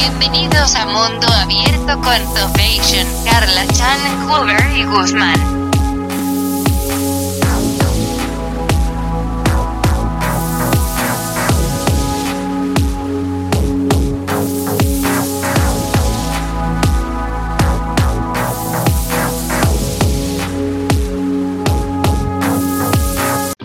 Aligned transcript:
Bienvenidos 0.00 0.76
a 0.76 0.86
Mundo 0.86 1.26
Abierto 1.26 2.00
con 2.00 2.22
Topation, 2.32 3.04
Carla 3.24 3.66
Chan, 3.66 4.28
Hoover 4.28 4.76
y 4.76 4.84
Guzmán. 4.84 5.34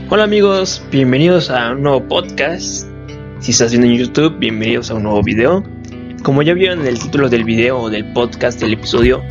Hola 0.10 0.24
amigos, 0.24 0.82
bienvenidos 0.90 1.52
a 1.52 1.74
un 1.74 1.84
nuevo 1.84 2.08
podcast. 2.08 2.88
Si 3.40 3.52
estás 3.52 3.72
viendo 3.72 3.88
en 3.88 3.98
YouTube, 3.98 4.40
bienvenidos 4.40 4.90
a 4.90 4.96
un 4.96 5.04
nuevo 5.04 5.22
video. 5.22 5.73
Como 6.24 6.42
ya 6.42 6.54
vieron 6.54 6.80
en 6.80 6.88
el 6.88 7.00
título 7.00 7.28
del 7.28 7.44
video 7.44 7.78
o 7.78 7.90
del 7.90 8.06
podcast 8.06 8.58
del 8.62 8.72
episodio, 8.74 9.22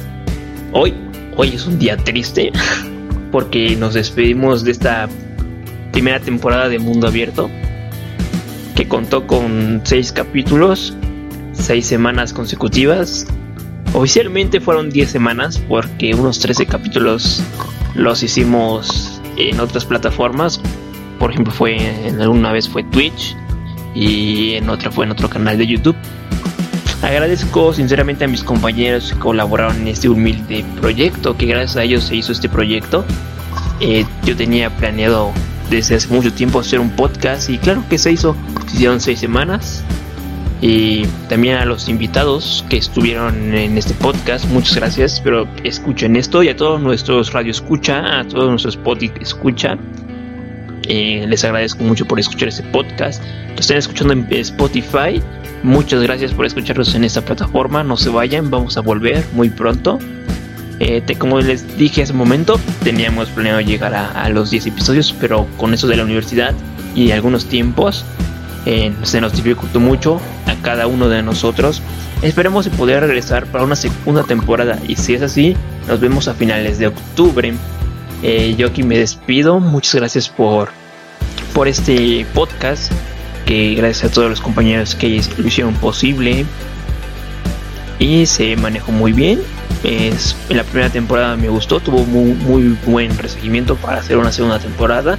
hoy, 0.73 0.93
hoy 1.37 1.49
es 1.49 1.67
un 1.67 1.79
día 1.79 1.97
triste 1.97 2.53
porque 3.33 3.75
nos 3.77 3.95
despedimos 3.95 4.63
de 4.63 4.73
esta 4.73 5.09
primera 5.91 6.21
temporada 6.21 6.69
de 6.69 6.79
Mundo 6.79 7.07
Abierto 7.07 7.49
que 8.77 8.87
contó 8.87 9.27
con 9.27 9.81
seis 9.85 10.13
capítulos, 10.13 10.95
seis 11.53 11.87
semanas 11.87 12.35
consecutivas. 12.35 13.27
Oficialmente 13.95 14.61
fueron 14.61 14.91
10 14.91 15.11
semanas 15.11 15.59
porque 15.69 16.15
unos 16.15 16.41
13 16.41 16.67
capítulos 16.67 17.43
los 17.95 18.23
hicimos 18.23 19.21
en 19.39 19.61
otras 19.61 19.87
plataformas. 19.87 20.61
Por 21.19 21.31
ejemplo, 21.31 21.55
fue 21.55 21.77
en 22.07 22.21
alguna 22.21 22.53
vez 22.53 22.69
fue 22.69 22.85
Twitch 22.85 23.35
y 23.95 24.55
en 24.55 24.69
otra 24.69 24.91
fue 24.91 25.07
en 25.07 25.13
otro 25.13 25.31
canal 25.31 25.57
de 25.57 25.67
YouTube. 25.67 25.97
Agradezco 27.03 27.75
sinceramente 27.75 28.25
a 28.25 28.29
mis 28.29 28.45
compañeros 28.45 29.13
que 29.13 29.19
colaboraron 29.19 29.77
en 29.83 29.89
este 29.89 30.09
humilde 30.09 30.65
proyecto, 30.81 31.37
que 31.37 31.47
gracias 31.47 31.77
a 31.77 31.83
ellos 31.83 32.05
se 32.05 32.15
hizo 32.15 32.31
este 32.31 32.49
proyecto. 32.49 33.05
Eh, 33.81 34.07
yo 34.25 34.37
tenía 34.37 34.71
planeado 34.71 35.33
desde 35.69 35.97
hace 35.97 36.07
mucho 36.09 36.33
tiempo 36.33 36.61
hacer 36.61 36.79
un 36.79 36.91
podcast 36.91 37.51
y 37.51 37.59
claro 37.59 37.83
que 37.91 37.99
se 37.99 38.13
hizo. 38.13 38.37
Se 38.69 38.77
hicieron 38.77 39.01
seis 39.01 39.19
semanas. 39.19 39.83
Y 40.61 41.07
también 41.29 41.57
a 41.57 41.65
los 41.65 41.89
invitados 41.89 42.65
que 42.69 42.77
estuvieron 42.77 43.53
en 43.53 43.77
este 43.77 43.95
podcast, 43.95 44.45
muchas 44.47 44.77
gracias. 44.77 45.15
Espero 45.15 45.49
escuchen 45.65 46.15
esto 46.15 46.45
y 46.45 46.51
a 46.51 46.57
todos 46.57 46.81
nuestros 46.81 47.33
radio 47.33 47.51
escucha, 47.51 48.21
a 48.21 48.25
todos 48.25 48.49
nuestros 48.49 48.77
podcast 48.77 49.17
escucha. 49.21 49.77
Eh, 50.89 51.25
les 51.29 51.45
agradezco 51.45 51.83
mucho 51.85 52.07
por 52.07 52.19
escuchar 52.19 52.49
este 52.49 52.63
podcast. 52.65 53.23
Lo 53.55 53.61
están 53.61 53.77
escuchando 53.77 54.13
en 54.13 54.27
Spotify. 54.31 55.23
Muchas 55.63 56.03
gracias 56.03 56.33
por 56.33 56.47
escucharnos 56.47 56.95
en 56.95 57.05
esta 57.05 57.21
plataforma. 57.21 57.85
No 57.85 57.97
se 57.97 58.11
vayan, 58.11 58.51
vamos 58.51 58.77
a 58.77 58.81
volver 58.81 59.25
muy 59.33 59.51
pronto. 59.51 59.99
Eh, 60.81 61.03
como 61.17 61.39
les 61.41 61.79
dije 61.79 62.03
hace 62.03 62.13
un 62.13 62.19
momento, 62.19 62.59
teníamos 62.83 63.29
planeado 63.29 63.61
llegar 63.61 63.95
a, 63.95 64.29
los 64.31 64.51
10 64.51 64.67
episodios, 64.67 65.15
pero 65.21 65.47
con 65.57 65.75
eso 65.75 65.87
de 65.87 65.97
la 65.97 66.03
universidad 66.03 66.55
y 66.97 67.13
algunos 67.13 67.47
tiempos, 67.47 68.05
eh, 68.67 68.93
se 69.03 69.21
nos 69.21 69.33
dificultó 69.33 69.79
mucho 69.79 70.21
a 70.47 70.57
cada 70.63 70.89
uno 70.89 71.09
de 71.09 71.23
nosotros. 71.23 71.81
Esperemos 72.23 72.69
poder 72.71 73.01
regresar 73.01 73.47
para 73.47 73.63
una 73.63 73.77
segunda 73.77 74.25
temporada 74.25 74.79
y 74.89 74.97
si 74.97 75.15
es 75.15 75.23
así, 75.23 75.57
nos 75.87 76.01
vemos 76.01 76.27
a 76.27 76.35
finales 76.35 76.79
de 76.79 76.89
octubre. 76.89 77.55
Eh, 78.23 78.55
yo 78.57 78.69
aquí 78.69 78.83
me 78.83 78.99
despido, 78.99 79.59
muchas 79.61 79.97
gracias 79.97 80.29
por, 80.29 80.71
por 81.55 81.69
este 81.69 82.25
podcast, 82.35 82.93
que 83.47 83.75
gracias 83.75 84.11
a 84.11 84.15
todos 84.15 84.31
los 84.31 84.41
compañeros 84.41 84.95
que 84.95 85.21
lo 85.37 85.47
hicieron 85.47 85.75
posible 85.75 86.45
y 87.99 88.27
se 88.27 88.57
manejó 88.57 88.93
muy 88.93 89.13
bien. 89.13 89.41
Es, 89.83 90.37
en 90.49 90.57
la 90.57 90.65
primera 90.65 90.91
temporada 90.91 91.37
me 91.37 91.49
gustó, 91.49 91.81
tuvo 91.81 92.05
muy, 92.05 92.33
muy 92.35 92.77
buen 92.87 93.17
recibimiento 93.19 93.75
para 93.77 93.99
hacer 93.99 94.17
una 94.17 94.31
segunda 94.31 94.59
temporada 94.59 95.19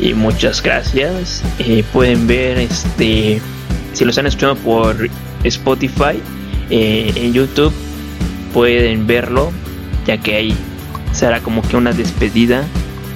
y 0.00 0.14
muchas 0.14 0.62
gracias. 0.62 1.42
Eh, 1.58 1.84
pueden 1.92 2.26
ver 2.26 2.58
este 2.58 3.40
si 3.92 4.04
lo 4.04 4.10
están 4.10 4.26
escuchando 4.26 4.56
por 4.56 5.08
Spotify 5.44 6.20
eh, 6.70 7.12
en 7.14 7.32
YouTube 7.32 7.72
pueden 8.52 9.06
verlo 9.06 9.52
ya 10.06 10.16
que 10.18 10.34
ahí 10.34 10.56
será 11.12 11.40
como 11.40 11.62
que 11.62 11.76
una 11.76 11.92
despedida 11.92 12.64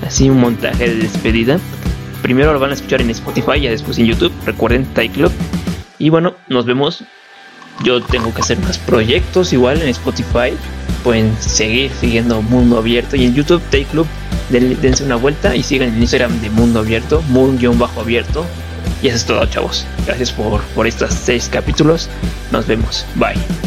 así 0.07 0.31
un 0.31 0.41
montaje 0.41 0.89
de 0.89 0.97
despedida 0.97 1.59
primero 2.23 2.53
lo 2.53 2.61
van 2.61 2.71
a 2.71 2.75
escuchar 2.75 3.01
en 3.01 3.11
Spotify 3.11 3.59
y 3.59 3.69
después 3.69 3.99
en 3.99 4.07
YouTube 4.07 4.33
recuerden 4.45 4.85
Tai 4.95 5.09
Club 5.09 5.33
y 5.99 6.11
bueno 6.11 6.35
nos 6.49 6.67
vemos 6.67 7.05
yo 7.85 8.01
tengo 8.03 8.33
que 8.33 8.41
hacer 8.41 8.59
más 8.59 8.79
proyectos 8.79 9.53
igual 9.53 9.83
en 9.83 9.89
Spotify 9.89 10.53
pueden 11.03 11.37
seguir 11.41 11.91
siguiendo 11.93 12.43
Mundo 12.43 12.79
Abierto 12.79 13.17
y 13.17 13.25
en 13.25 13.35
YouTube 13.35 13.63
Tai 13.71 13.85
Club 13.85 14.07
dense 14.51 15.05
una 15.05 15.17
vuelta 15.17 15.55
y 15.55 15.63
sigan 15.63 15.89
en 15.89 16.01
Instagram 16.01 16.41
de 16.41 16.51
Mundo 16.51 16.81
Abierto, 16.81 17.23
Moon-Abierto. 17.29 18.47
Y 19.03 19.09
eso 19.09 19.17
es 19.17 19.25
todo, 19.27 19.45
chavos. 19.47 19.87
Gracias 20.07 20.33
por, 20.33 20.63
por 20.75 20.87
estos 20.87 21.13
seis 21.13 21.49
capítulos. 21.51 22.09
Nos 22.51 22.67
vemos. 22.67 23.05
Bye. 23.17 23.66